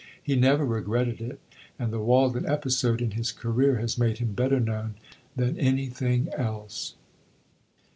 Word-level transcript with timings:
He 0.23 0.35
never 0.35 0.65
regretted 0.65 1.21
it, 1.21 1.39
and 1.77 1.93
the 1.93 1.99
Walden 1.99 2.43
episode 2.49 3.03
in 3.03 3.11
his 3.11 3.31
career 3.31 3.77
has 3.77 3.99
made 3.99 4.17
him 4.17 4.33
better 4.33 4.59
known 4.59 4.95
than 5.35 5.59
anything 5.59 6.27
else. 6.35 6.95